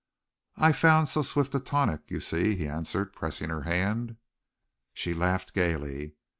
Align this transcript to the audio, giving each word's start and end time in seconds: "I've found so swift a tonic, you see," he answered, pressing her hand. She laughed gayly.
"I've 0.57 0.77
found 0.77 1.09
so 1.09 1.21
swift 1.21 1.53
a 1.53 1.59
tonic, 1.59 2.01
you 2.09 2.21
see," 2.21 2.55
he 2.55 2.67
answered, 2.67 3.13
pressing 3.13 3.51
her 3.51 3.61
hand. 3.69 4.17
She 4.95 5.13
laughed 5.13 5.53
gayly. 5.53 6.15